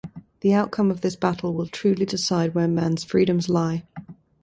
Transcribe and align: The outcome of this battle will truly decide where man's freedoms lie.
The 0.39 0.55
outcome 0.55 0.89
of 0.89 1.01
this 1.01 1.15
battle 1.15 1.53
will 1.53 1.67
truly 1.67 2.07
decide 2.07 2.55
where 2.55 2.67
man's 2.67 3.03
freedoms 3.03 3.49
lie. 3.49 3.83